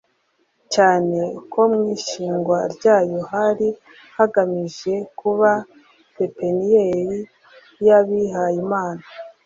[0.73, 1.19] cyane
[1.51, 3.67] ko mu ishingwa ryayo hari
[4.17, 5.51] hagamije kuba
[6.15, 7.19] pepiniyeri
[7.87, 9.03] y’abihayimana